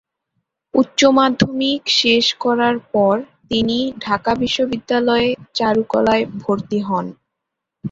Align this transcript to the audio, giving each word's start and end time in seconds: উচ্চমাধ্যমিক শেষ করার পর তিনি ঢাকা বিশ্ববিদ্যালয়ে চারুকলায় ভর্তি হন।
উচ্চমাধ্যমিক 0.73 1.81
শেষ 1.99 2.25
করার 2.43 2.75
পর 2.93 3.15
তিনি 3.49 3.77
ঢাকা 3.99 4.31
বিশ্ববিদ্যালয়ে 4.41 5.27
চারুকলায় 5.53 6.23
ভর্তি 6.41 6.79
হন। 6.87 7.05